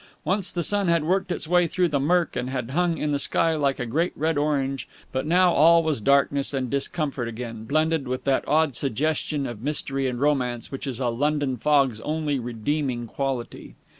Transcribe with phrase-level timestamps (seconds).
[0.25, 3.19] Once the sun had worked its way through the murk and had hung in the
[3.19, 8.07] sky like a great red orange, but now all was darkness and discomfort again, blended
[8.07, 13.05] with that odd suggestion of mystery and romance which is a London fog's only redeeming
[13.05, 13.75] quality.